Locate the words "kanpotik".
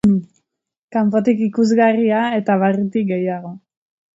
0.95-1.43